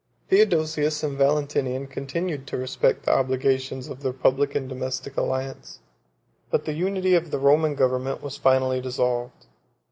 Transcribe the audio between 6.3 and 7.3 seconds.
but the unity of